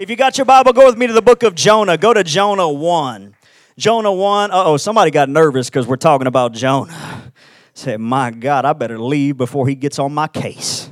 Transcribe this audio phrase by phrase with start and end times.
[0.00, 1.98] If you got your Bible, go with me to the book of Jonah.
[1.98, 3.36] Go to Jonah 1.
[3.76, 4.50] Jonah 1.
[4.50, 7.30] Uh oh, somebody got nervous because we're talking about Jonah.
[7.74, 10.90] Said, My God, I better leave before he gets on my case.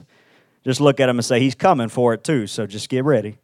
[0.62, 3.38] Just look at him and say, He's coming for it too, so just get ready.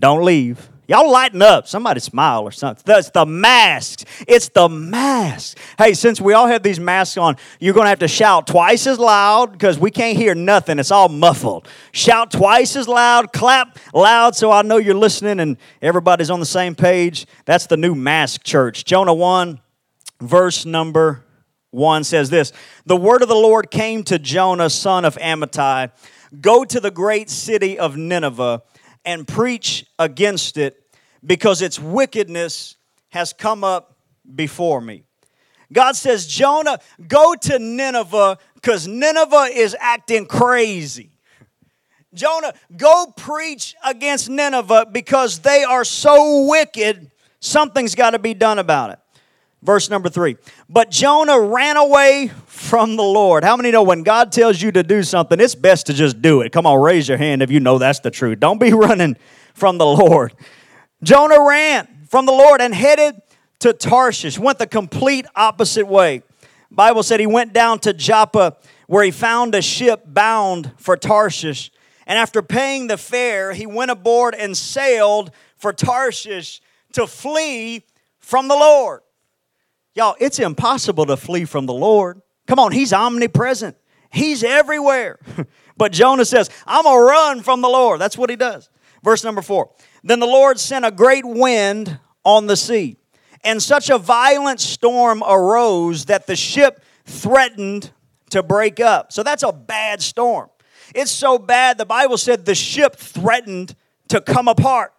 [0.00, 0.68] Don't leave.
[0.90, 1.68] Y'all lighten up.
[1.68, 2.82] Somebody smile or something.
[2.84, 4.04] That's the masks.
[4.26, 5.56] It's the mask.
[5.78, 8.88] Hey, since we all have these masks on, you're going to have to shout twice
[8.88, 10.80] as loud because we can't hear nothing.
[10.80, 11.68] It's all muffled.
[11.92, 16.44] Shout twice as loud, clap loud so I know you're listening and everybody's on the
[16.44, 17.24] same page.
[17.44, 18.84] That's the new mask church.
[18.84, 19.60] Jonah 1,
[20.20, 21.24] verse number
[21.70, 22.52] 1 says this
[22.84, 25.92] The word of the Lord came to Jonah, son of Amittai
[26.40, 28.62] Go to the great city of Nineveh
[29.04, 30.79] and preach against it
[31.24, 32.76] because its wickedness
[33.10, 33.96] has come up
[34.34, 35.04] before me.
[35.72, 41.10] God says, Jonah, go to Nineveh because Nineveh is acting crazy.
[42.12, 48.58] Jonah, go preach against Nineveh because they are so wicked, something's got to be done
[48.58, 48.98] about it.
[49.62, 50.36] Verse number three.
[50.68, 53.44] But Jonah ran away from the Lord.
[53.44, 56.40] How many know when God tells you to do something, it's best to just do
[56.40, 56.50] it?
[56.50, 58.40] Come on, raise your hand if you know that's the truth.
[58.40, 59.16] Don't be running
[59.54, 60.32] from the Lord.
[61.02, 63.20] Jonah ran from the Lord and headed
[63.60, 66.22] to Tarshish, went the complete opposite way.
[66.70, 68.56] Bible said he went down to Joppa
[68.86, 71.70] where he found a ship bound for Tarshish.
[72.06, 76.60] And after paying the fare, he went aboard and sailed for Tarshish
[76.92, 77.84] to flee
[78.18, 79.00] from the Lord.
[79.94, 82.20] Y'all, it's impossible to flee from the Lord.
[82.46, 83.76] Come on, he's omnipresent.
[84.10, 85.18] He's everywhere.
[85.76, 88.00] but Jonah says, I'm going to run from the Lord.
[88.00, 88.70] That's what he does.
[89.02, 89.70] Verse number four.
[90.02, 92.96] Then the Lord sent a great wind on the sea,
[93.44, 97.90] and such a violent storm arose that the ship threatened
[98.30, 99.12] to break up.
[99.12, 100.50] So that's a bad storm.
[100.94, 103.74] It's so bad, the Bible said the ship threatened
[104.08, 104.92] to come apart.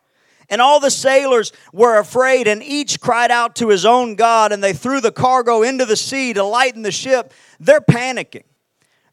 [0.50, 4.62] And all the sailors were afraid, and each cried out to his own God, and
[4.62, 7.34] they threw the cargo into the sea to lighten the ship.
[7.60, 8.44] They're panicking.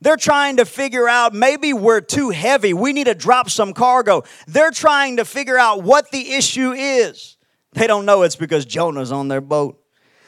[0.01, 2.73] They're trying to figure out maybe we're too heavy.
[2.73, 4.23] We need to drop some cargo.
[4.47, 7.37] They're trying to figure out what the issue is.
[7.73, 9.83] They don't know it's because Jonah's on their boat.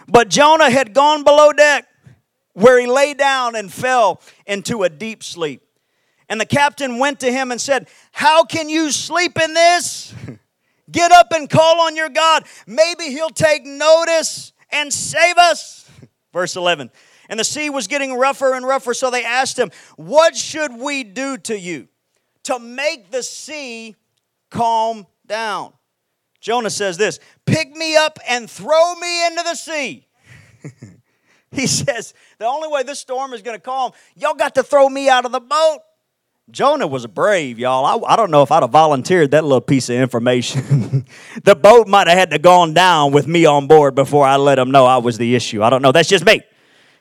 [0.08, 1.86] But Jonah had gone below deck
[2.52, 5.62] where he lay down and fell into a deep sleep.
[6.28, 10.14] And the captain went to him and said, How can you sleep in this?
[10.90, 12.44] Get up and call on your God.
[12.66, 15.88] Maybe he'll take notice and save us.
[16.32, 16.90] Verse 11
[17.30, 18.92] and the sea was getting rougher and rougher.
[18.92, 21.88] So they asked him, What should we do to you
[22.42, 23.94] to make the sea
[24.50, 25.72] calm down?
[26.40, 30.08] Jonah says this Pick me up and throw me into the sea.
[31.52, 34.88] he says, The only way this storm is going to calm, y'all got to throw
[34.88, 35.78] me out of the boat.
[36.50, 38.04] Jonah was brave, y'all.
[38.04, 41.06] I, I, don't know if I'd have volunteered that little piece of information.
[41.44, 44.56] the boat might have had to gone down with me on board before I let
[44.56, 45.62] them know I was the issue.
[45.62, 45.92] I don't know.
[45.92, 46.42] That's just me.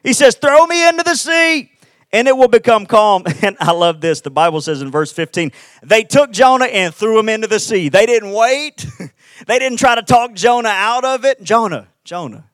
[0.03, 1.71] He says, Throw me into the sea
[2.11, 3.23] and it will become calm.
[3.41, 4.21] And I love this.
[4.21, 5.51] The Bible says in verse 15,
[5.81, 7.89] they took Jonah and threw him into the sea.
[7.89, 8.85] They didn't wait,
[9.47, 11.41] they didn't try to talk Jonah out of it.
[11.43, 12.45] Jonah, Jonah.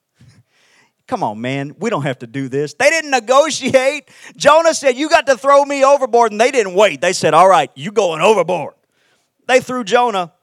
[1.07, 1.75] Come on, man.
[1.79, 2.73] We don't have to do this.
[2.73, 4.09] They didn't negotiate.
[4.35, 6.31] Jonah said, You got to throw me overboard.
[6.31, 6.99] And they didn't wait.
[6.99, 8.73] They said, All right, you going overboard.
[9.47, 10.33] They threw Jonah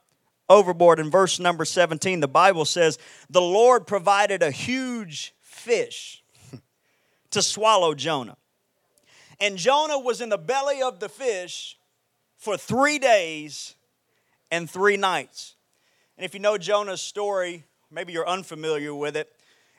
[0.49, 0.99] overboard.
[0.99, 2.97] In verse number 17, the Bible says,
[3.29, 6.22] The Lord provided a huge fish
[7.33, 8.37] to swallow Jonah.
[9.39, 11.77] And Jonah was in the belly of the fish
[12.37, 13.75] for three days
[14.51, 15.55] and three nights.
[16.17, 19.29] And if you know Jonah's story, maybe you're unfamiliar with it,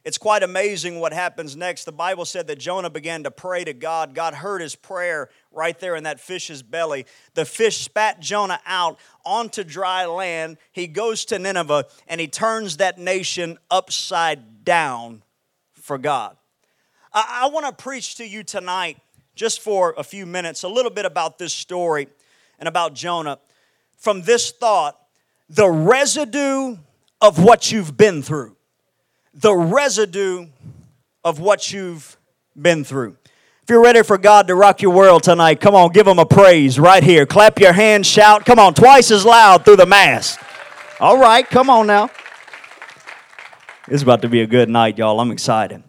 [0.04, 1.84] it's quite amazing what happens next.
[1.84, 4.14] The Bible said that Jonah began to pray to God.
[4.14, 7.06] God heard his prayer right there in that fish's belly.
[7.32, 10.58] The fish spat Jonah out onto dry land.
[10.72, 15.22] He goes to Nineveh and he turns that nation upside down
[15.72, 16.36] for God.
[17.14, 18.98] I, I want to preach to you tonight,
[19.34, 22.08] just for a few minutes, a little bit about this story
[22.58, 23.38] and about Jonah
[23.96, 24.98] from this thought
[25.48, 26.76] the residue
[27.20, 28.56] of what you've been through.
[29.34, 30.46] The residue
[31.22, 32.16] of what you've
[32.60, 33.16] been through.
[33.62, 36.26] If you're ready for God to rock your world tonight, come on, give Him a
[36.26, 37.24] praise right here.
[37.24, 38.44] Clap your hands, shout.
[38.44, 40.40] Come on, twice as loud through the mask.
[41.00, 42.10] All right, come on now.
[43.88, 45.20] It's about to be a good night, y'all.
[45.20, 45.82] I'm excited.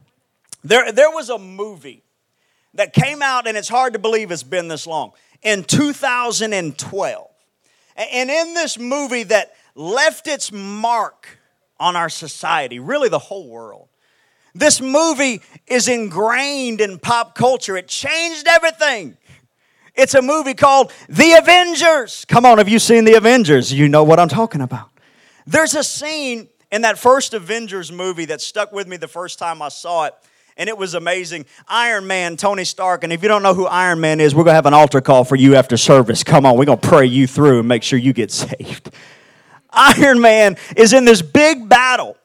[0.65, 2.03] There, there was a movie
[2.73, 5.11] that came out, and it's hard to believe it's been this long,
[5.43, 7.27] in 2012.
[7.95, 11.37] And in this movie that left its mark
[11.79, 13.89] on our society, really the whole world,
[14.55, 17.77] this movie is ingrained in pop culture.
[17.77, 19.17] It changed everything.
[19.93, 22.25] It's a movie called The Avengers.
[22.25, 23.71] Come on, have you seen The Avengers?
[23.71, 24.89] You know what I'm talking about.
[25.45, 29.61] There's a scene in that first Avengers movie that stuck with me the first time
[29.61, 30.15] I saw it,
[30.57, 31.45] and it was amazing.
[31.67, 34.53] Iron Man, Tony Stark, and if you don't know who Iron Man is, we're going
[34.53, 36.23] to have an altar call for you after service.
[36.23, 38.91] Come on, we're going to pray you through and make sure you get saved.
[39.71, 42.17] Iron Man is in this big battle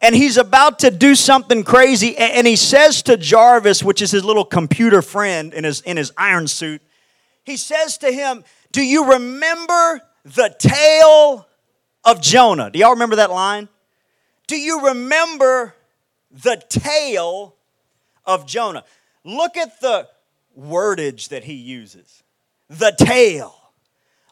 [0.00, 4.24] and he's about to do something crazy and he says to Jarvis which is his
[4.24, 6.82] little computer friend in his in his iron suit
[7.44, 11.46] he says to him do you remember the tale
[12.04, 13.68] of Jonah do y'all remember that line
[14.46, 15.74] do you remember
[16.30, 17.56] the tale
[18.28, 18.84] of Jonah
[19.24, 20.06] look at the
[20.56, 22.22] wordage that he uses
[22.70, 23.56] the tale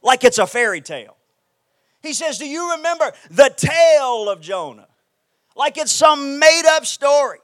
[0.02, 1.16] like it's a fairy tale
[2.06, 4.86] he says, Do you remember the tale of Jonah?
[5.56, 7.38] Like it's some made up story.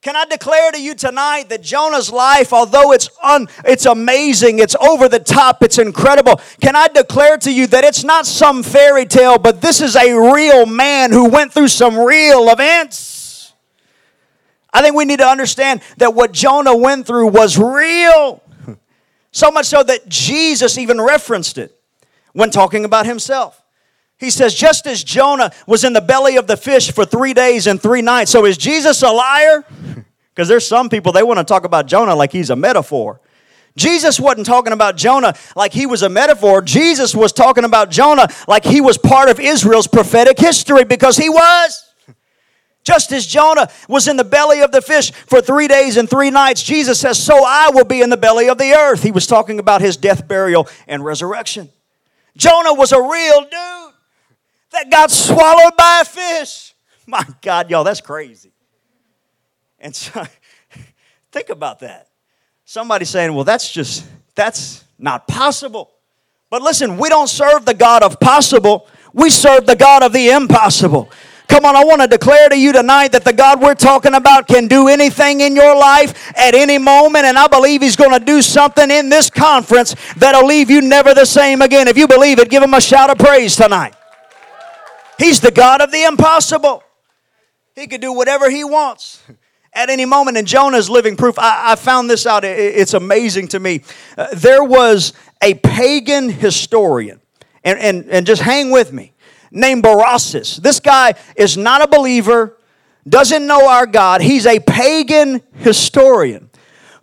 [0.00, 4.76] Can I declare to you tonight that Jonah's life, although it's un, it's amazing, it's
[4.76, 6.40] over the top, it's incredible.
[6.60, 10.14] Can I declare to you that it's not some fairy tale, but this is a
[10.14, 13.13] real man who went through some real events?
[14.74, 18.42] I think we need to understand that what Jonah went through was real.
[19.30, 21.76] So much so that Jesus even referenced it
[22.34, 23.64] when talking about himself.
[24.16, 27.66] He says, just as Jonah was in the belly of the fish for three days
[27.66, 28.30] and three nights.
[28.30, 29.64] So is Jesus a liar?
[30.34, 33.20] Because there's some people, they want to talk about Jonah like he's a metaphor.
[33.76, 36.60] Jesus wasn't talking about Jonah like he was a metaphor.
[36.60, 41.28] Jesus was talking about Jonah like he was part of Israel's prophetic history because he
[41.28, 41.83] was.
[42.84, 46.30] Just as Jonah was in the belly of the fish for three days and three
[46.30, 49.02] nights, Jesus says, So I will be in the belly of the earth.
[49.02, 51.70] He was talking about his death, burial, and resurrection.
[52.36, 53.94] Jonah was a real dude
[54.72, 56.74] that got swallowed by a fish.
[57.06, 58.52] My God, y'all, that's crazy.
[59.78, 60.24] And so,
[61.32, 62.08] think about that.
[62.66, 65.90] Somebody saying, well, that's just, that's not possible.
[66.50, 70.30] But listen, we don't serve the God of possible, we serve the God of the
[70.30, 71.10] impossible.
[71.48, 74.48] Come on, I want to declare to you tonight that the God we're talking about
[74.48, 78.24] can do anything in your life at any moment, and I believe He's going to
[78.24, 81.86] do something in this conference that'll leave you never the same again.
[81.86, 83.94] If you believe it, give Him a shout of praise tonight.
[85.18, 86.82] He's the God of the impossible.
[87.74, 89.22] He could do whatever he wants
[89.72, 90.36] at any moment.
[90.36, 91.38] And Jonah's living proof.
[91.38, 92.44] I, I found this out.
[92.44, 93.82] It, it's amazing to me.
[94.16, 95.12] Uh, there was
[95.42, 97.20] a pagan historian,
[97.64, 99.12] and, and, and just hang with me,
[99.54, 100.56] named Berossus.
[100.56, 102.58] This guy is not a believer,
[103.08, 104.20] doesn't know our God.
[104.20, 106.50] He's a pagan historian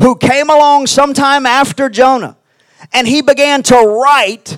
[0.02, 2.38] who came along sometime after Jonah,
[2.92, 4.58] and he began to write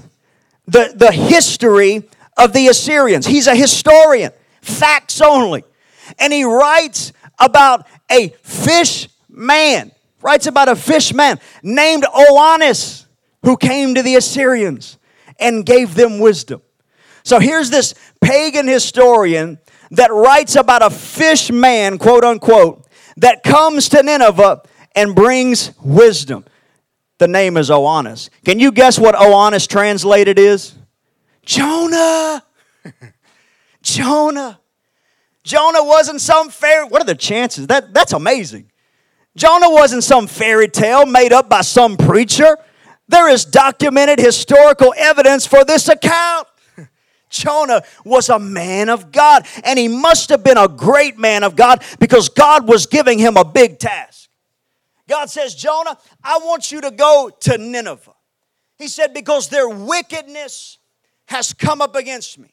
[0.66, 2.04] the, the history
[2.38, 3.28] of the Assyrians.
[3.28, 4.32] He's a historian,
[4.62, 5.64] facts only.
[6.18, 9.92] And he writes about a fish man,
[10.22, 13.06] writes about a fish man named Oannes
[13.44, 14.98] who came to the Assyrians
[15.40, 16.62] and gave them wisdom.
[17.24, 19.60] So here's this pagan historian
[19.92, 22.86] that writes about a fish man, quote unquote,
[23.18, 24.62] that comes to Nineveh
[24.96, 26.46] and brings wisdom.
[27.20, 28.30] The name is Oannes.
[28.44, 30.76] Can you guess what Oannes translated is?
[31.46, 32.44] Jonah.
[33.82, 34.60] Jonah.
[35.44, 36.88] Jonah wasn't some fairy.
[36.88, 37.68] What are the chances?
[37.68, 38.72] That, that's amazing.
[39.36, 42.58] Jonah wasn't some fairy tale made up by some preacher.
[43.08, 46.48] There is documented historical evidence for this account.
[47.34, 51.56] Jonah was a man of God, and he must have been a great man of
[51.56, 54.30] God because God was giving him a big task.
[55.10, 58.14] God says, Jonah, I want you to go to Nineveh.
[58.78, 60.78] He said, because their wickedness
[61.26, 62.53] has come up against me.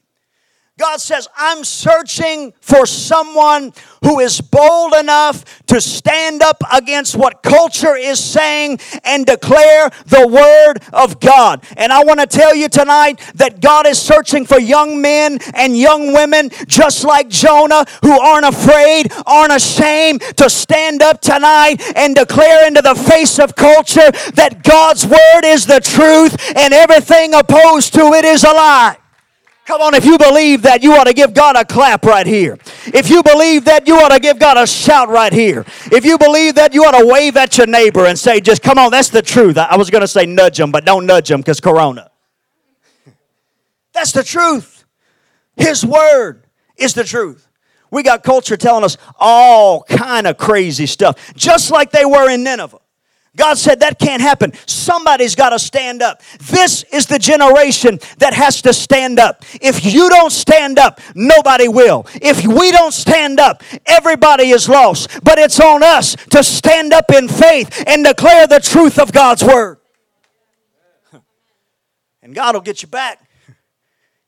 [0.80, 7.42] God says, I'm searching for someone who is bold enough to stand up against what
[7.42, 11.62] culture is saying and declare the word of God.
[11.76, 15.76] And I want to tell you tonight that God is searching for young men and
[15.76, 22.14] young women just like Jonah who aren't afraid, aren't ashamed to stand up tonight and
[22.14, 27.92] declare into the face of culture that God's word is the truth and everything opposed
[27.94, 28.96] to it is a lie.
[29.70, 32.58] Come on, if you believe that, you ought to give God a clap right here.
[32.86, 35.64] If you believe that, you ought to give God a shout right here.
[35.92, 38.78] If you believe that, you ought to wave at your neighbor and say, just come
[38.78, 39.56] on, that's the truth.
[39.56, 42.10] I was going to say nudge them, but don't nudge them because Corona.
[43.92, 44.84] That's the truth.
[45.56, 46.46] His word
[46.76, 47.46] is the truth.
[47.92, 52.42] We got culture telling us all kind of crazy stuff, just like they were in
[52.42, 52.79] Nineveh.
[53.36, 54.52] God said that can't happen.
[54.66, 56.20] Somebody's got to stand up.
[56.50, 59.44] This is the generation that has to stand up.
[59.60, 62.06] If you don't stand up, nobody will.
[62.14, 65.22] If we don't stand up, everybody is lost.
[65.22, 69.44] But it's on us to stand up in faith and declare the truth of God's
[69.44, 69.78] word.
[72.22, 73.20] and God will get you back.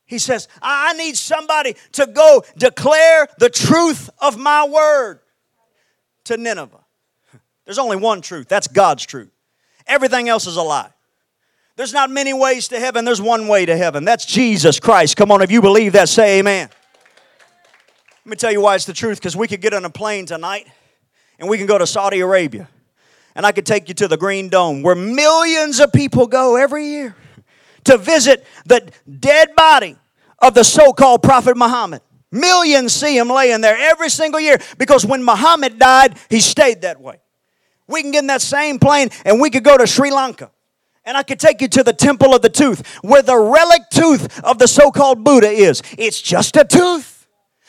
[0.05, 5.21] He says, I need somebody to go declare the truth of my word
[6.25, 6.82] to Nineveh.
[7.73, 9.31] There's only one truth that's God's truth.
[9.87, 10.91] Everything else is a lie.
[11.77, 14.05] There's not many ways to heaven, there's one way to heaven.
[14.05, 15.17] That's Jesus Christ.
[15.17, 16.69] Come on, if you believe that, say amen.
[18.27, 20.27] Let me tell you why it's the truth because we could get on a plane
[20.27, 20.67] tonight
[21.39, 22.69] and we can go to Saudi Arabia.
[23.35, 26.89] And I could take you to the Green Dome where millions of people go every
[26.89, 27.17] year
[27.85, 28.87] to visit the
[29.19, 29.97] dead body
[30.41, 32.03] of the so called Prophet Muhammad.
[32.31, 37.01] Millions see him laying there every single year because when Muhammad died, he stayed that
[37.01, 37.17] way.
[37.93, 40.51] We can get in that same plane and we could go to Sri Lanka.
[41.05, 44.43] And I could take you to the Temple of the Tooth, where the relic tooth
[44.45, 45.83] of the so called Buddha is.
[45.99, 47.27] It's just a tooth,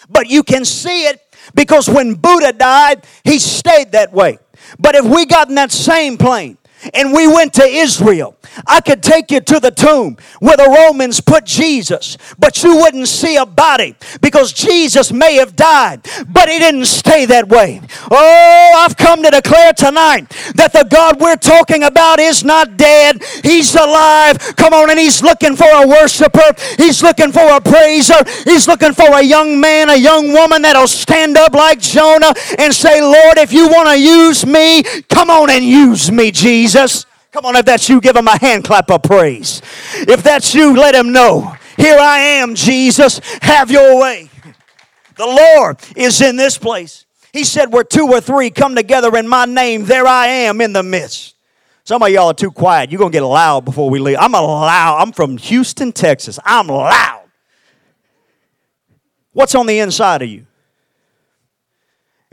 [0.08, 1.20] but you can see it
[1.56, 4.38] because when Buddha died, he stayed that way.
[4.77, 6.58] But if we got in that same plane
[6.94, 8.36] and we went to Israel,
[8.68, 13.08] I could take you to the tomb where the Romans put Jesus, but you wouldn't
[13.08, 17.82] see a body because Jesus may have died, but he didn't stay that way.
[18.12, 23.24] Oh, I've come to declare tonight that the God we're talking about is not dead,
[23.44, 24.38] he's alive.
[24.56, 28.94] Come on, and he's looking for a worshiper, he's looking for a praiser, he's looking
[28.94, 33.38] for a young man, a young woman that'll stand up like Jonah and say, Lord,
[33.38, 36.73] if you want to use me, come on and use me, Jesus.
[36.74, 37.06] Jesus.
[37.32, 39.62] Come on, if that's you, give him a hand clap of praise.
[39.94, 41.56] If that's you, let him know.
[41.77, 43.20] Here I am, Jesus.
[43.42, 44.30] Have your way.
[45.15, 47.06] The Lord is in this place.
[47.32, 50.74] He said, Where two or three come together in my name, there I am in
[50.74, 51.36] the midst.
[51.84, 52.92] Some of y'all are too quiet.
[52.92, 54.18] You're going to get loud before we leave.
[54.20, 55.01] I'm a loud.
[55.01, 56.39] I'm from Houston, Texas.
[56.46, 57.24] I'm loud.
[59.34, 60.46] What's on the inside of you?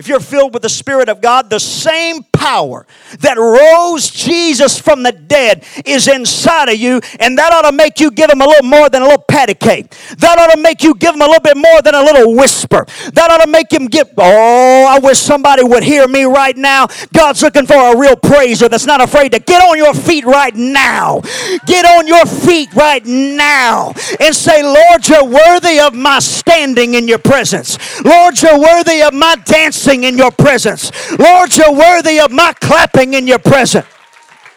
[0.01, 2.87] if you're filled with the Spirit of God, the same power
[3.21, 8.01] that rose Jesus from the dead is inside of you, and that ought to make
[8.01, 9.95] you give him a little more than a little patty cake.
[10.19, 12.87] That ought to make you give him a little bit more than a little whisper.
[13.13, 16.89] That ought to make him give, oh, I wish somebody would hear me right now.
[17.13, 20.55] God's looking for a real praiser that's not afraid to get on your feet right
[20.55, 21.21] now.
[21.67, 27.07] Get on your feet right now and say, Lord, you're worthy of my standing in
[27.07, 27.79] your presence.
[28.03, 30.91] Lord, you're worthy of my dancing dancing in your presence.
[31.19, 33.87] Lord, you're worthy of my clapping in your presence.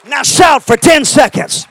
[0.07, 1.67] Now shout for 10 seconds.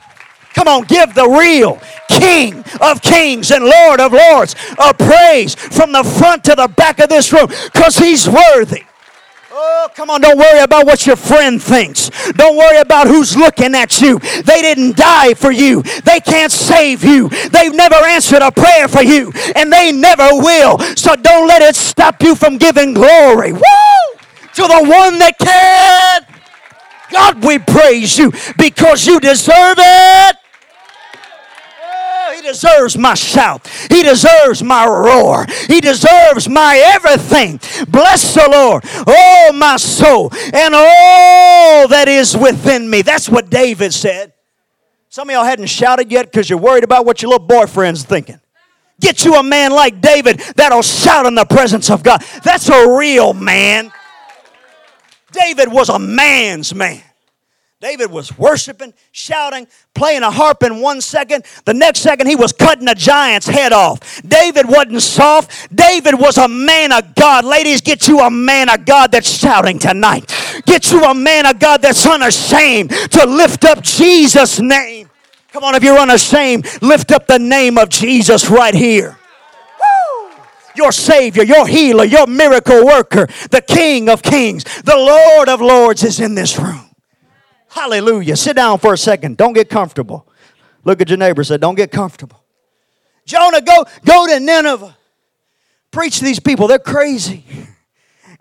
[0.53, 1.81] Come on, give the real
[2.19, 6.99] King of kings and Lord of lords a praise from the front to the back
[6.99, 8.83] of this room because he's worthy.
[9.51, 12.09] Oh, come on, don't worry about what your friend thinks.
[12.33, 14.19] Don't worry about who's looking at you.
[14.19, 17.29] They didn't die for you, they can't save you.
[17.29, 20.79] They've never answered a prayer for you, and they never will.
[20.95, 23.53] So don't let it stop you from giving glory.
[23.53, 23.61] Woo!
[24.55, 26.25] To the one that can.
[27.11, 30.37] God, we praise you because you deserve it
[32.35, 33.67] He deserves my shout.
[33.89, 35.45] He deserves my roar.
[35.67, 37.59] He deserves my everything.
[37.87, 43.03] Bless the Lord, oh my soul, and all that is within me.
[43.03, 44.33] That's what David said.
[45.09, 48.39] Some of y'all hadn't shouted yet because you're worried about what your little boyfriend's thinking.
[48.99, 52.23] Get you a man like David that'll shout in the presence of God.
[52.43, 53.91] That's a real man.
[55.33, 57.01] David was a man's man.
[57.83, 61.43] David was worshiping, shouting, playing a harp in one second.
[61.65, 64.21] The next second, he was cutting a giant's head off.
[64.21, 65.75] David wasn't soft.
[65.75, 67.43] David was a man of God.
[67.43, 70.33] Ladies, get you a man of God that's shouting tonight.
[70.65, 75.09] Get you a man of God that's unashamed to lift up Jesus' name.
[75.51, 79.17] Come on, if you're unashamed, lift up the name of Jesus right here.
[80.75, 86.03] Your Savior, your healer, your miracle worker, the King of kings, the Lord of lords
[86.03, 86.89] is in this room.
[87.69, 88.35] Hallelujah.
[88.35, 89.37] Sit down for a second.
[89.37, 90.27] Don't get comfortable.
[90.83, 91.43] Look at your neighbor.
[91.43, 92.43] Say, don't get comfortable.
[93.25, 94.95] Jonah, go, go to Nineveh.
[95.91, 96.67] Preach to these people.
[96.67, 97.45] They're crazy.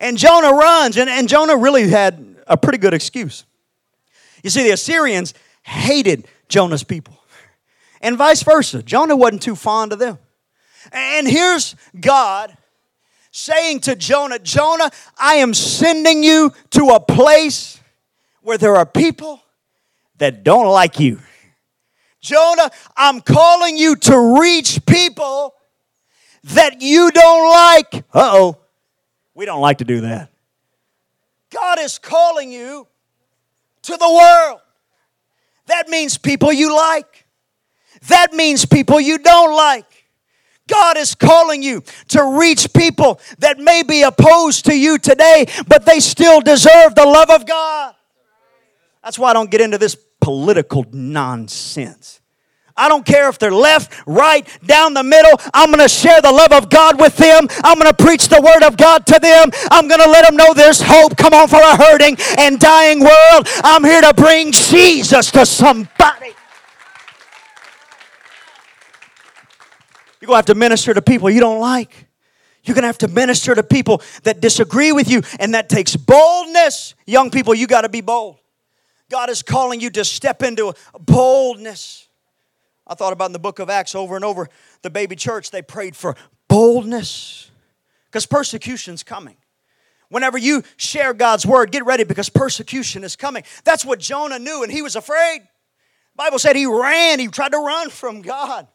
[0.00, 3.44] And Jonah runs, and, and Jonah really had a pretty good excuse.
[4.42, 7.22] You see, the Assyrians hated Jonah's people,
[8.00, 8.82] and vice versa.
[8.82, 10.18] Jonah wasn't too fond of them.
[10.90, 12.56] And here's God
[13.30, 17.80] saying to Jonah, Jonah, I am sending you to a place
[18.42, 19.42] where there are people
[20.18, 21.18] that don't like you.
[22.20, 25.54] Jonah, I'm calling you to reach people
[26.44, 28.04] that you don't like.
[28.14, 28.58] Uh oh.
[29.34, 30.30] We don't like to do that.
[31.50, 32.86] God is calling you
[33.82, 34.60] to the world.
[35.66, 37.26] That means people you like.
[38.08, 40.01] That means people you don't like.
[40.72, 45.84] God is calling you to reach people that may be opposed to you today, but
[45.84, 47.94] they still deserve the love of God.
[49.04, 52.20] That's why I don't get into this political nonsense.
[52.74, 55.38] I don't care if they're left, right, down the middle.
[55.52, 57.46] I'm going to share the love of God with them.
[57.62, 59.50] I'm going to preach the word of God to them.
[59.70, 61.16] I'm going to let them know there's hope.
[61.18, 63.46] Come on for a hurting and dying world.
[63.62, 66.32] I'm here to bring Jesus to somebody.
[70.22, 72.06] You're going to have to minister to people you don't like.
[72.62, 75.96] You're going to have to minister to people that disagree with you, and that takes
[75.96, 76.94] boldness.
[77.06, 78.38] Young people, you got to be bold.
[79.10, 82.06] God is calling you to step into boldness.
[82.86, 84.48] I thought about in the book of Acts over and over,
[84.82, 86.14] the baby church, they prayed for
[86.46, 87.50] boldness
[88.06, 89.36] because persecution's coming.
[90.08, 93.42] Whenever you share God's word, get ready because persecution is coming.
[93.64, 95.40] That's what Jonah knew, and he was afraid.
[95.40, 98.68] The Bible said he ran, he tried to run from God.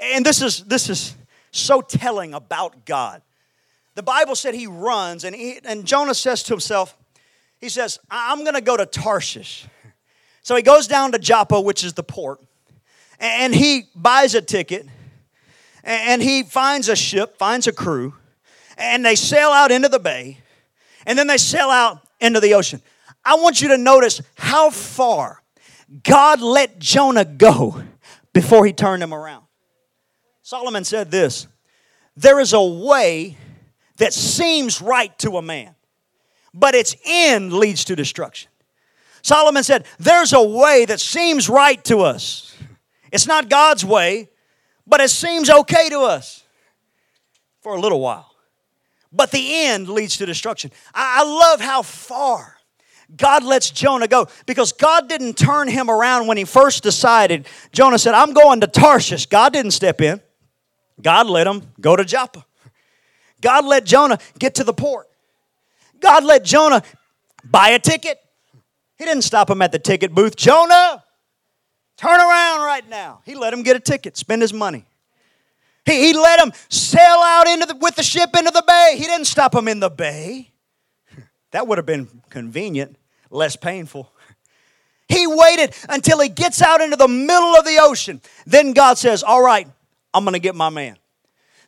[0.00, 1.16] And this is this is
[1.50, 3.22] so telling about God.
[3.94, 6.96] The Bible said he runs, and, he, and Jonah says to himself,
[7.60, 9.66] he says, I'm gonna go to Tarshish.
[10.42, 12.40] So he goes down to Joppa, which is the port
[13.22, 14.86] and he buys a ticket
[15.84, 18.14] and he finds a ship, finds a crew,
[18.76, 20.38] and they sail out into the bay
[21.06, 22.82] and then they sail out into the ocean.
[23.24, 25.42] I want you to notice how far
[26.02, 27.82] God let Jonah go
[28.32, 29.41] before he turned him around.
[30.42, 31.46] Solomon said this
[32.16, 33.36] There is a way
[33.96, 35.74] that seems right to a man,
[36.52, 38.50] but its end leads to destruction.
[39.22, 42.52] Solomon said, There's a way that seems right to us
[43.12, 44.30] it's not God's way,
[44.86, 46.42] but it seems okay to us
[47.60, 48.34] for a little while.
[49.12, 50.72] But the end leads to destruction.
[50.94, 52.56] I love how far
[53.14, 57.46] God lets Jonah go because God didn't turn him around when he first decided.
[57.70, 59.26] Jonah said, I'm going to Tarshish.
[59.26, 60.22] God didn't step in,
[61.00, 62.44] God let him go to Joppa.
[63.40, 65.08] God let Jonah get to the port.
[66.00, 66.82] God let Jonah
[67.44, 68.18] buy a ticket.
[68.98, 70.36] He didn't stop him at the ticket booth.
[70.36, 71.02] Jonah,
[72.02, 73.20] Turn around right now.
[73.24, 74.86] He let him get a ticket, spend his money.
[75.84, 78.94] He, he let him sail out into the, with the ship into the bay.
[78.96, 80.50] He didn't stop him in the bay.
[81.52, 82.96] That would have been convenient,
[83.30, 84.10] less painful.
[85.08, 88.20] He waited until he gets out into the middle of the ocean.
[88.46, 89.68] Then God says, All right,
[90.14, 90.96] I'm going to get my man.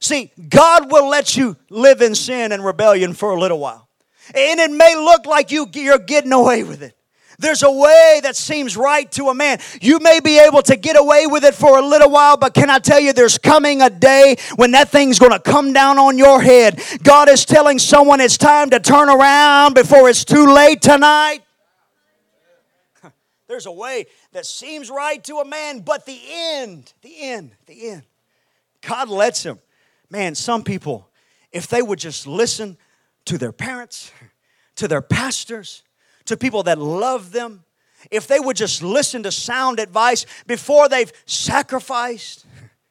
[0.00, 3.88] See, God will let you live in sin and rebellion for a little while.
[4.34, 6.96] And it may look like you, you're getting away with it.
[7.38, 9.58] There's a way that seems right to a man.
[9.80, 12.70] You may be able to get away with it for a little while, but can
[12.70, 16.16] I tell you, there's coming a day when that thing's going to come down on
[16.16, 16.80] your head.
[17.02, 21.40] God is telling someone it's time to turn around before it's too late tonight.
[23.48, 27.90] There's a way that seems right to a man, but the end, the end, the
[27.90, 28.02] end.
[28.86, 29.58] God lets him.
[30.10, 31.08] Man, some people,
[31.52, 32.76] if they would just listen
[33.24, 34.12] to their parents,
[34.76, 35.82] to their pastors,
[36.26, 37.64] to people that love them,
[38.10, 42.46] if they would just listen to sound advice before they've sacrificed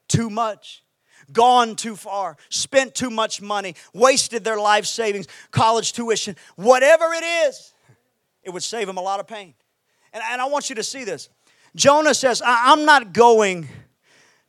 [0.08, 0.84] too much,
[1.32, 7.23] gone too far, spent too much money, wasted their life savings, college tuition, whatever it
[7.23, 7.73] is,
[8.43, 9.53] it would save them a lot of pain.
[10.12, 11.29] And, and I want you to see this.
[11.75, 13.67] Jonah says, I'm not going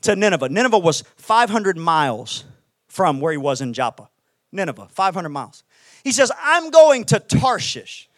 [0.04, 0.48] to Nineveh.
[0.48, 2.44] Nineveh was 500 miles
[2.88, 4.08] from where he was in Joppa.
[4.52, 5.64] Nineveh, 500 miles.
[6.04, 8.08] He says, I'm going to Tarshish.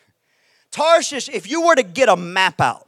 [0.71, 2.87] Tarshish, if you were to get a map out,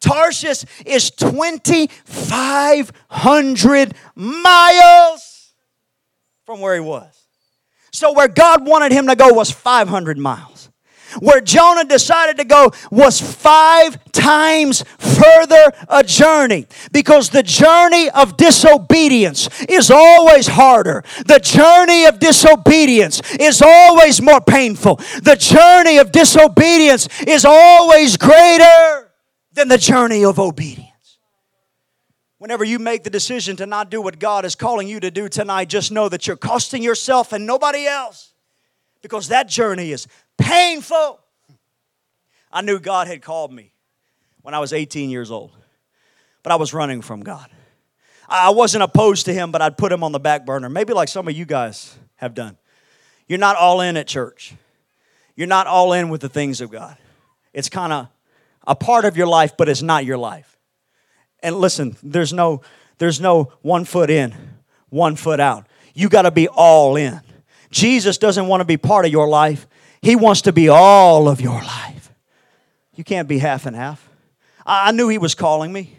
[0.00, 5.52] Tarshish is 2,500 miles
[6.44, 7.18] from where he was.
[7.92, 10.51] So, where God wanted him to go was 500 miles.
[11.20, 18.36] Where Jonah decided to go was five times further a journey because the journey of
[18.36, 21.04] disobedience is always harder.
[21.26, 24.96] The journey of disobedience is always more painful.
[25.22, 29.12] The journey of disobedience is always greater
[29.52, 30.88] than the journey of obedience.
[32.38, 35.28] Whenever you make the decision to not do what God is calling you to do
[35.28, 38.31] tonight, just know that you're costing yourself and nobody else
[39.02, 40.06] because that journey is
[40.38, 41.20] painful.
[42.52, 43.72] I knew God had called me
[44.42, 45.52] when I was 18 years old,
[46.42, 47.48] but I was running from God.
[48.28, 51.08] I wasn't opposed to Him, but I'd put Him on the back burner, maybe like
[51.08, 52.56] some of you guys have done.
[53.26, 54.54] You're not all in at church,
[55.36, 56.96] you're not all in with the things of God.
[57.52, 58.08] It's kind of
[58.66, 60.56] a part of your life, but it's not your life.
[61.42, 62.62] And listen, there's no
[62.98, 64.34] there's no one foot in,
[64.88, 65.66] one foot out.
[65.94, 67.20] You got to be all in.
[67.72, 69.66] Jesus doesn't want to be part of your life.
[70.02, 72.12] He wants to be all of your life.
[72.94, 74.08] You can't be half and half.
[74.64, 75.96] I knew He was calling me.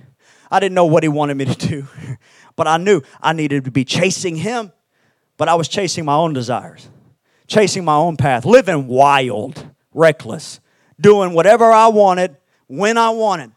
[0.50, 1.88] I didn't know what He wanted me to do,
[2.56, 4.72] but I knew I needed to be chasing Him.
[5.36, 6.88] But I was chasing my own desires,
[7.48, 10.60] chasing my own path, living wild, reckless,
[11.02, 13.52] doing whatever I wanted, when I wanted.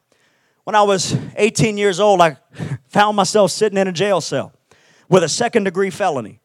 [0.64, 2.38] When I was 18 years old, I
[2.88, 4.52] found myself sitting in a jail cell
[5.08, 6.40] with a second degree felony.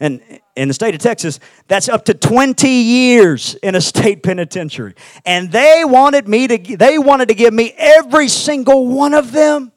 [0.00, 0.20] And
[0.56, 4.94] in the state of Texas, that's up to 20 years in a state penitentiary.
[5.24, 9.72] And they wanted me to they wanted to give me every single one of them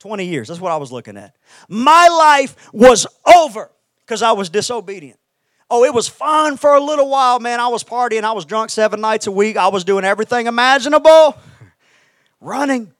[0.00, 0.48] 20 years.
[0.48, 1.34] That's what I was looking at.
[1.68, 3.70] My life was over
[4.04, 5.18] because I was disobedient.
[5.68, 7.58] Oh, it was fun for a little while, man.
[7.58, 11.36] I was partying, I was drunk seven nights a week, I was doing everything imaginable,
[12.40, 12.92] running.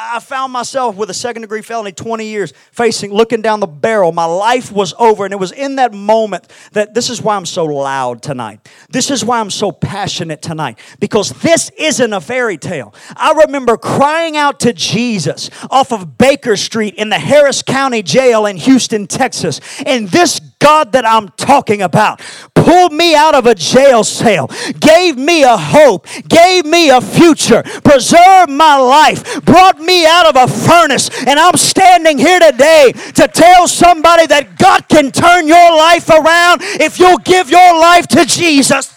[0.00, 4.12] I found myself with a second degree felony 20 years facing, looking down the barrel.
[4.12, 5.24] My life was over.
[5.24, 8.68] And it was in that moment that this is why I'm so loud tonight.
[8.88, 12.94] This is why I'm so passionate tonight because this isn't a fairy tale.
[13.16, 18.46] I remember crying out to Jesus off of Baker Street in the Harris County Jail
[18.46, 19.60] in Houston, Texas.
[19.84, 22.20] And this God that I'm talking about
[22.68, 27.62] pulled me out of a jail cell, gave me a hope, gave me a future,
[27.82, 31.08] preserved my life, brought me out of a furnace.
[31.26, 36.60] And I'm standing here today to tell somebody that God can turn your life around
[36.62, 38.94] if you'll give your life to Jesus.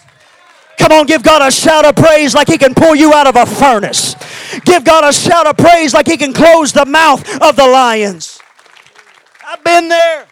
[0.78, 3.36] Come on, give God a shout of praise like He can pull you out of
[3.36, 4.16] a furnace.
[4.64, 8.40] Give God a shout of praise like He can close the mouth of the lions.
[9.46, 10.26] I've been there.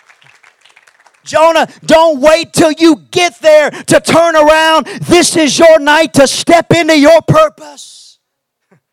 [1.30, 4.86] Jonah, don't wait till you get there to turn around.
[5.02, 8.18] This is your night to step into your purpose.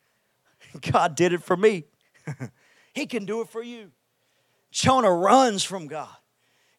[0.92, 1.86] God did it for me.
[2.94, 3.92] he can do it for you.
[4.70, 6.16] Jonah runs from God,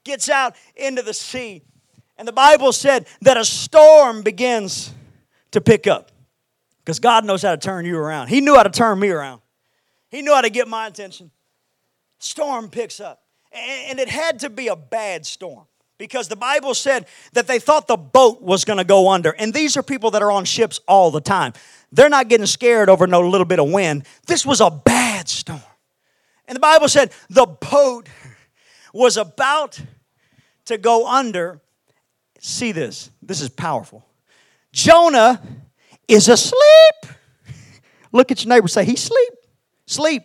[0.05, 1.64] gets out into the sea,
[2.16, 4.92] and the Bible said that a storm begins
[5.51, 6.12] to pick up
[6.85, 8.29] because God knows how to turn you around.
[8.29, 9.40] He knew how to turn me around,
[10.09, 11.33] He knew how to get my attention.
[12.21, 13.25] Storm picks up.
[13.53, 15.67] And it had to be a bad storm
[15.99, 19.31] because the Bible said that they thought the boat was going to go under.
[19.31, 21.53] And these are people that are on ships all the time.
[21.91, 24.05] They're not getting scared over no little bit of wind.
[24.27, 25.63] This was a bad storm.
[26.47, 28.09] And the Bible said the boat
[28.93, 29.81] was about
[30.67, 31.61] to go under.
[32.41, 33.11] See this.
[33.21, 34.07] This is powerful.
[34.73, 35.43] Jonah
[36.07, 37.15] is asleep.
[38.13, 39.33] Look at your neighbor say, He's asleep.
[39.87, 40.23] Sleep.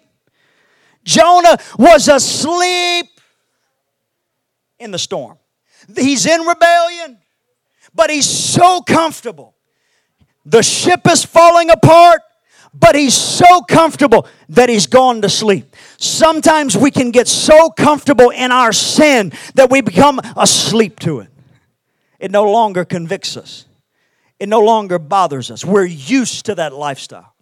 [1.04, 3.08] Jonah was asleep
[4.84, 5.38] in the storm.
[5.96, 7.18] He's in rebellion,
[7.94, 9.56] but he's so comfortable.
[10.46, 12.22] The ship is falling apart,
[12.74, 15.76] but he's so comfortable that he's gone to sleep.
[15.98, 21.30] Sometimes we can get so comfortable in our sin that we become asleep to it.
[22.20, 23.66] It no longer convicts us.
[24.40, 25.64] It no longer bothers us.
[25.64, 27.34] We're used to that lifestyle.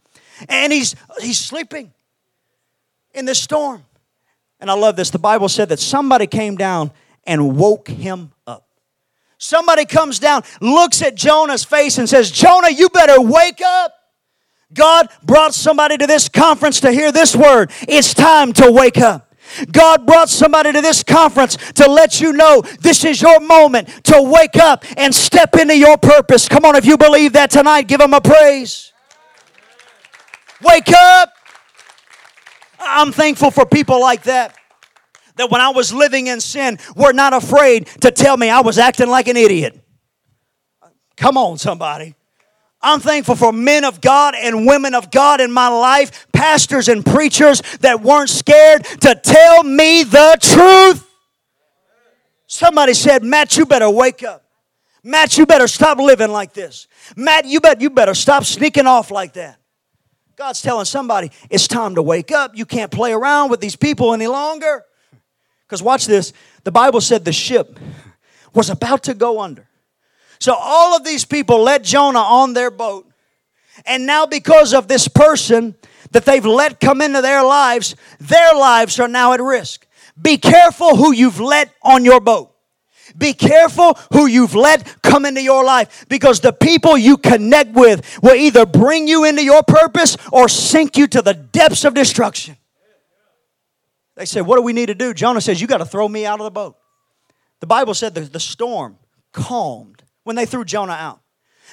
[0.50, 1.94] And he's he's sleeping
[3.14, 3.86] in this storm.
[4.60, 5.10] And I love this.
[5.10, 6.92] The Bible said that somebody came down
[7.26, 8.68] and woke him up.
[9.38, 13.94] Somebody comes down, looks at Jonah's face, and says, Jonah, you better wake up.
[14.74, 17.72] God brought somebody to this conference to hear this word.
[17.88, 19.34] It's time to wake up.
[19.72, 24.22] God brought somebody to this conference to let you know this is your moment to
[24.22, 26.48] wake up and step into your purpose.
[26.48, 28.94] Come on, if you believe that tonight, give them a praise.
[30.62, 31.34] Wake up.
[32.80, 34.56] I'm thankful for people like that
[35.38, 38.78] that when I was living in sin were not afraid to tell me I was
[38.78, 39.80] acting like an idiot.
[41.18, 42.16] Come on, somebody.
[42.82, 47.06] I'm thankful for men of God and women of God in my life, pastors and
[47.06, 51.08] preachers that weren't scared to tell me the truth.
[52.48, 54.44] Somebody said, Matt, you better wake up.
[55.04, 56.88] Matt, you better stop living like this.
[57.16, 59.58] Matt, you bet you better stop sneaking off like that.
[60.36, 62.56] God's telling somebody, it's time to wake up.
[62.56, 64.84] You can't play around with these people any longer.
[65.72, 66.34] Because watch this
[66.66, 67.80] the Bible said the ship
[68.54, 69.70] was about to go under.
[70.38, 73.10] So all of these people let Jonah on their boat.
[73.86, 75.76] And now, because of this person
[76.12, 79.88] that they've let come into their lives, their lives are now at risk.
[80.22, 82.54] Be careful who you've let on your boat.
[83.18, 88.20] Be careful who you've let come into your life because the people you connect with
[88.22, 92.58] will either bring you into your purpose or sink you to the depths of destruction.
[94.22, 95.16] They said, What do we need to do?
[95.16, 96.78] Jonah says, You got to throw me out of the boat.
[97.60, 99.00] The Bible said the, the storm
[99.32, 101.22] calmed when they threw Jonah out.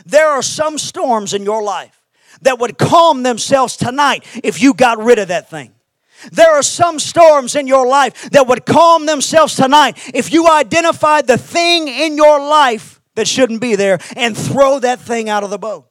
[0.06, 2.02] There are some storms in your life
[2.40, 5.74] that would calm themselves tonight if you got rid of that thing.
[6.32, 11.26] There are some storms in your life that would calm themselves tonight if you identified
[11.26, 15.50] the thing in your life that shouldn't be there and throw that thing out of
[15.50, 15.87] the boat.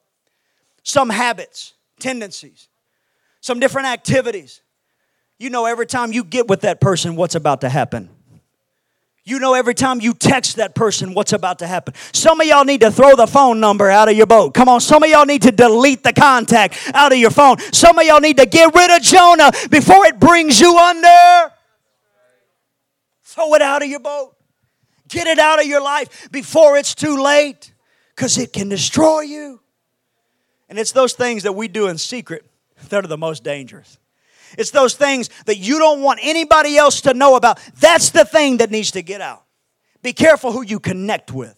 [0.82, 2.68] Some habits, tendencies,
[3.42, 4.64] some different activities
[5.40, 8.10] you know every time you get with that person what's about to happen.
[9.24, 11.94] You know every time you text that person what's about to happen.
[12.14, 14.54] Some of y'all need to throw the phone number out of your boat.
[14.54, 17.60] Come on, some of y'all need to delete the contact out of your phone.
[17.74, 21.54] Some of y'all need to get rid of Jonah before it brings you under.
[23.24, 24.34] Throw it out of your boat.
[25.10, 27.74] Get it out of your life before it's too late
[28.16, 29.60] because it can destroy you.
[30.70, 32.46] And it's those things that we do in secret
[32.90, 33.98] that are the most dangerous.
[34.58, 37.60] It's those things that you don't want anybody else to know about.
[37.80, 39.44] That's the thing that needs to get out.
[40.02, 41.56] Be careful who you connect with.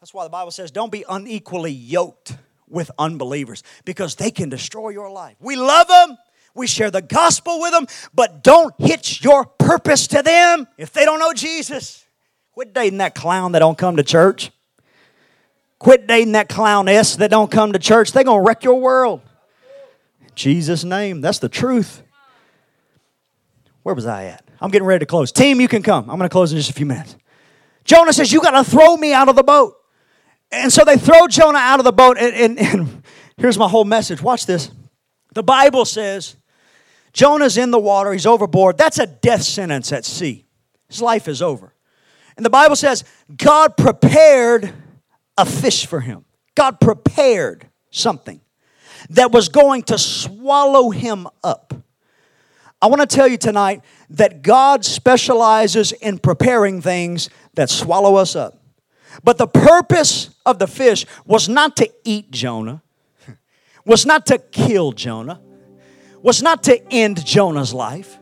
[0.00, 2.36] That's why the Bible says don't be unequally yoked
[2.68, 5.36] with unbelievers because they can destroy your life.
[5.40, 6.16] We love them,
[6.54, 11.04] we share the gospel with them, but don't hitch your purpose to them if they
[11.04, 12.04] don't know Jesus.
[12.52, 14.50] Quit dating that clown that don't come to church.
[15.78, 18.10] Quit dating that clowness that don't come to church.
[18.10, 19.20] They're going to wreck your world.
[20.38, 21.20] Jesus' name.
[21.20, 22.02] That's the truth.
[23.82, 24.44] Where was I at?
[24.60, 25.32] I'm getting ready to close.
[25.32, 26.08] Team, you can come.
[26.08, 27.16] I'm going to close in just a few minutes.
[27.84, 29.74] Jonah says, You got to throw me out of the boat.
[30.50, 32.16] And so they throw Jonah out of the boat.
[32.18, 33.02] And, and, and
[33.36, 34.22] here's my whole message.
[34.22, 34.70] Watch this.
[35.34, 36.36] The Bible says
[37.12, 38.78] Jonah's in the water, he's overboard.
[38.78, 40.46] That's a death sentence at sea.
[40.88, 41.74] His life is over.
[42.36, 43.04] And the Bible says
[43.36, 44.72] God prepared
[45.36, 46.24] a fish for him.
[46.54, 48.40] God prepared something
[49.10, 51.74] that was going to swallow him up.
[52.80, 58.36] I want to tell you tonight that God specializes in preparing things that swallow us
[58.36, 58.62] up.
[59.24, 62.82] But the purpose of the fish was not to eat Jonah,
[63.84, 65.40] was not to kill Jonah,
[66.22, 68.18] was not to end Jonah's life.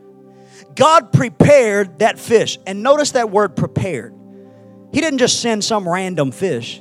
[0.75, 2.59] God prepared that fish.
[2.67, 4.15] And notice that word prepared.
[4.93, 6.81] He didn't just send some random fish,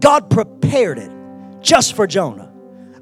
[0.00, 1.10] God prepared it
[1.62, 2.49] just for Jonah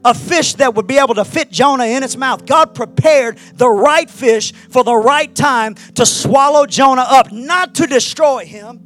[0.05, 2.47] a fish that would be able to fit Jonah in its mouth.
[2.47, 7.87] God prepared the right fish for the right time to swallow Jonah up, not to
[7.87, 8.81] destroy him,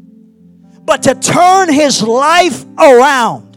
[0.84, 3.52] but to turn his life around.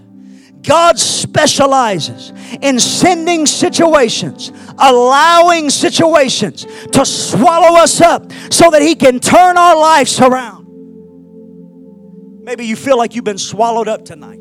[0.65, 9.20] God specializes in sending situations, allowing situations to swallow us up so that He can
[9.20, 10.65] turn our lives around.
[12.44, 14.39] Maybe you feel like you've been swallowed up tonight.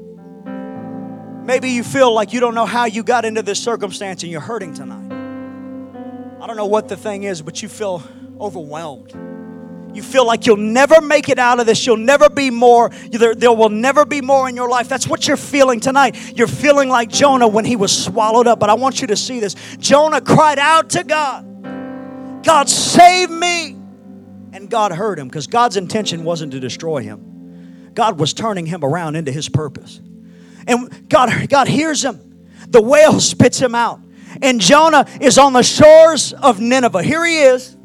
[1.44, 4.40] Maybe you feel like you don't know how you got into this circumstance and you're
[4.40, 5.12] hurting tonight.
[6.40, 8.02] I don't know what the thing is, but you feel
[8.40, 9.12] overwhelmed.
[9.94, 11.86] You feel like you'll never make it out of this.
[11.86, 12.88] You'll never be more.
[13.10, 14.88] There, there will never be more in your life.
[14.88, 16.36] That's what you're feeling tonight.
[16.36, 18.58] You're feeling like Jonah when he was swallowed up.
[18.58, 19.54] But I want you to see this.
[19.78, 21.50] Jonah cried out to God
[22.42, 23.76] God, save me.
[24.52, 28.84] And God heard him because God's intention wasn't to destroy him, God was turning him
[28.84, 30.00] around into his purpose.
[30.66, 32.46] And God, God hears him.
[32.68, 34.00] The whale spits him out.
[34.42, 37.02] And Jonah is on the shores of Nineveh.
[37.02, 37.76] Here he is.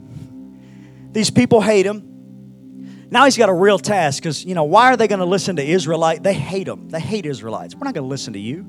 [1.12, 3.08] These people hate him.
[3.12, 5.56] Now he's got a real task because, you know, why are they going to listen
[5.56, 6.22] to Israelite?
[6.22, 6.90] They hate them.
[6.90, 7.74] They hate Israelites.
[7.76, 8.66] We're not going to listen to you.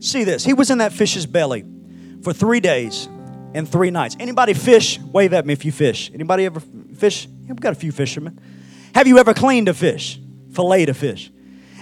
[0.00, 0.44] See this.
[0.44, 1.64] He was in that fish's belly
[2.22, 3.08] for three days
[3.54, 4.16] and three nights.
[4.18, 4.98] Anybody fish?
[5.00, 6.10] Wave at me if you fish.
[6.12, 7.28] Anybody ever fish?
[7.46, 8.40] We've got a few fishermen.
[8.94, 10.18] Have you ever cleaned a fish?
[10.52, 11.30] Filleted a fish?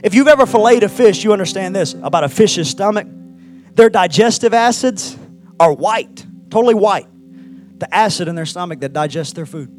[0.04, 3.06] If you've ever filleted a fish, you understand this about a fish's stomach.
[3.72, 5.16] Their digestive acids
[5.58, 7.06] are white, totally white.
[7.78, 9.70] The acid in their stomach that digests their food.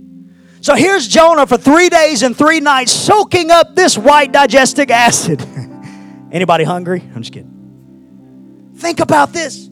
[0.62, 5.42] So here's Jonah for three days and three nights soaking up this white digestive acid.
[6.32, 7.04] Anybody hungry?
[7.14, 8.74] I'm just kidding.
[8.78, 9.70] Think about this.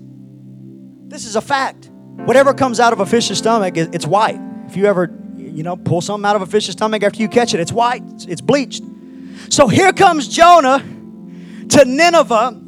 [1.08, 1.90] This is a fact.
[2.26, 4.40] Whatever comes out of a fish's stomach, it's white.
[4.68, 7.56] If you ever, you know, pull something out of a fish's stomach after you catch
[7.56, 8.04] it, it's white.
[8.28, 8.84] It's bleached.
[9.50, 10.80] So here comes Jonah
[11.70, 12.62] to Nineveh,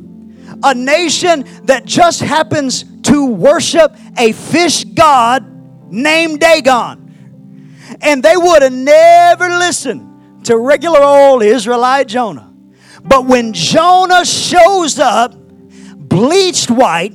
[0.64, 5.46] a nation that just happens to worship a fish god
[5.92, 7.02] named Dagon.
[8.02, 12.52] And they would have never listened to regular old Israelite Jonah.
[13.04, 17.14] But when Jonah shows up, bleached white,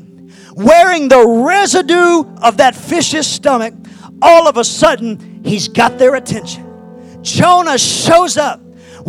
[0.55, 3.75] wearing the residue of that fish's stomach,
[4.23, 6.67] all of a sudden he's got their attention.
[7.23, 8.61] Jonah shows up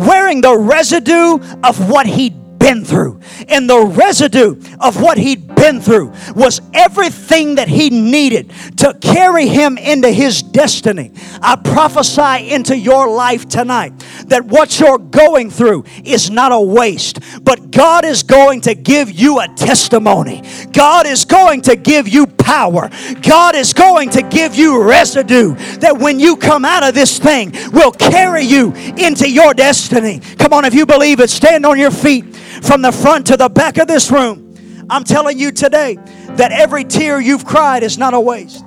[0.06, 3.20] wearing the residue of what he'd been through.
[3.48, 9.46] And the residue of what he'd been through was everything that he needed to carry
[9.46, 11.12] him into his destiny.
[11.40, 13.92] I prophesy into your life tonight
[14.26, 19.12] that what you're going through is not a waste, but God is going to give
[19.12, 20.42] you a testimony.
[20.72, 22.90] God is going to give you power.
[23.22, 27.52] God is going to give you residue that when you come out of this thing
[27.70, 30.18] will carry you into your destiny.
[30.38, 33.48] Come on, if you believe it, stand on your feet from the front to the
[33.48, 34.41] back of this room.
[34.90, 35.96] I'm telling you today
[36.36, 38.64] that every tear you've cried is not a waste.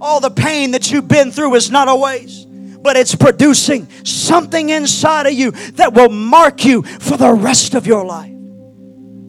[0.00, 2.48] All the pain that you've been through is not a waste.
[2.82, 7.86] but it's producing something inside of you that will mark you for the rest of
[7.86, 8.32] your life.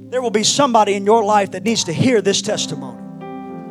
[0.10, 3.00] There will be somebody in your life that needs to hear this testimony.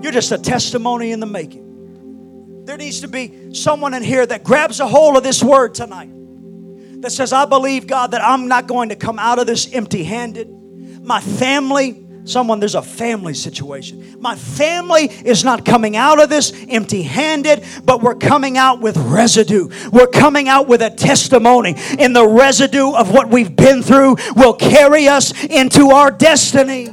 [0.02, 2.64] You're just a testimony in the making.
[2.64, 6.10] There needs to be someone in here that grabs a hold of this word tonight
[7.02, 10.04] that says, I believe, God, that I'm not going to come out of this empty
[10.04, 10.48] handed.
[11.02, 14.16] My family, someone, there's a family situation.
[14.20, 18.96] My family is not coming out of this empty handed, but we're coming out with
[18.96, 19.68] residue.
[19.90, 21.74] We're coming out with a testimony.
[21.98, 26.88] And the residue of what we've been through will carry us into our destiny.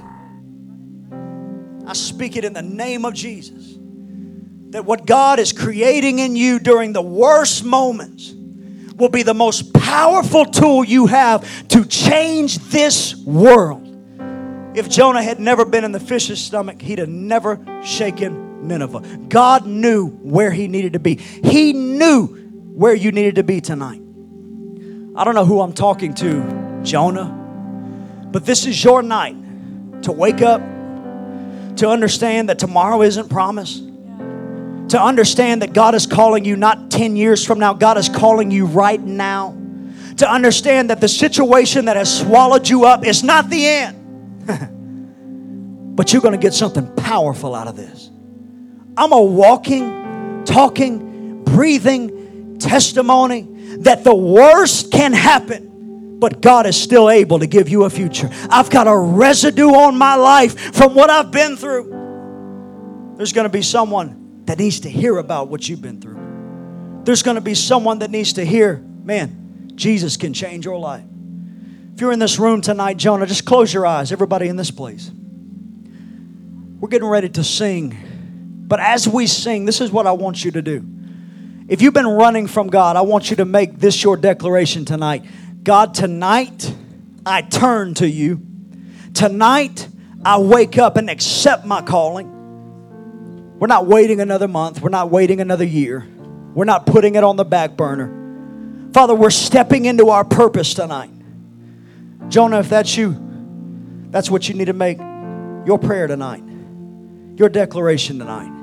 [1.86, 3.76] I speak it in the name of Jesus.
[4.72, 8.34] That what God is creating in you during the worst moments
[8.98, 13.87] will be the most powerful tool you have to change this world.
[14.78, 19.02] If Jonah had never been in the fish's stomach, he'd have never shaken Nineveh.
[19.28, 24.02] God knew where he needed to be, He knew where you needed to be tonight.
[25.16, 27.26] I don't know who I'm talking to, Jonah,
[28.32, 29.36] but this is your night
[30.04, 30.62] to wake up,
[31.78, 33.84] to understand that tomorrow isn't promised
[34.90, 38.52] to understand that God is calling you not 10 years from now, God is calling
[38.52, 39.58] you right now.
[40.18, 43.97] To understand that the situation that has swallowed you up is not the end,
[45.96, 48.10] but you're going to get something powerful out of this.
[48.96, 53.42] I'm a walking, talking, breathing testimony
[53.80, 58.30] that the worst can happen, but God is still able to give you a future.
[58.50, 63.16] I've got a residue on my life from what I've been through.
[63.18, 67.02] There's going to be someone that needs to hear about what you've been through.
[67.04, 71.07] There's going to be someone that needs to hear, man, Jesus can change your life.
[71.98, 75.10] If you're in this room tonight, Jonah, just close your eyes, everybody in this place.
[76.80, 77.98] We're getting ready to sing.
[78.68, 80.86] But as we sing, this is what I want you to do.
[81.68, 85.26] If you've been running from God, I want you to make this your declaration tonight.
[85.64, 86.72] God, tonight
[87.26, 88.46] I turn to you.
[89.16, 89.88] Tonight
[90.24, 93.58] I wake up and accept my calling.
[93.58, 94.82] We're not waiting another month.
[94.82, 96.08] We're not waiting another year.
[96.54, 98.92] We're not putting it on the back burner.
[98.94, 101.10] Father, we're stepping into our purpose tonight.
[102.30, 103.16] Jonah, if that's you,
[104.10, 104.98] that's what you need to make
[105.66, 106.44] your prayer tonight,
[107.38, 108.54] your declaration tonight.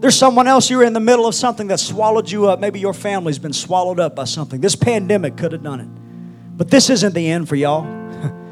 [0.00, 2.60] There's someone else, you're in the middle of something that swallowed you up.
[2.60, 4.60] Maybe your family's been swallowed up by something.
[4.60, 5.88] This pandemic could have done it.
[6.56, 7.86] But this isn't the end for y'all.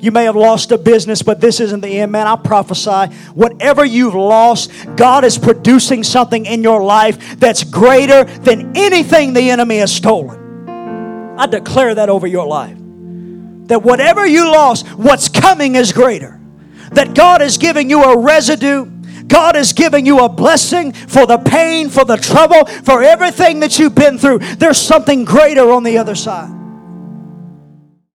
[0.00, 2.28] You may have lost a business, but this isn't the end, man.
[2.28, 8.76] I prophesy whatever you've lost, God is producing something in your life that's greater than
[8.76, 11.36] anything the enemy has stolen.
[11.36, 12.77] I declare that over your life.
[13.68, 16.38] That whatever you lost, what's coming is greater.
[16.92, 18.86] That God is giving you a residue.
[19.26, 23.78] God is giving you a blessing for the pain, for the trouble, for everything that
[23.78, 24.38] you've been through.
[24.38, 26.57] There's something greater on the other side.